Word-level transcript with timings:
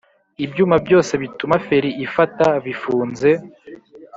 Ibyuma 0.45 0.75
byose 0.85 1.11
bituma 1.21 1.55
feri 1.65 1.89
ifata 2.05 2.47
bifunze 2.65 3.29